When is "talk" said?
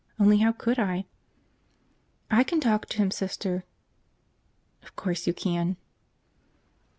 2.59-2.87